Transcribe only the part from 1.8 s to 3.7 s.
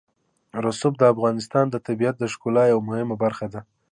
طبیعت د ښکلا یوه مهمه برخه ده.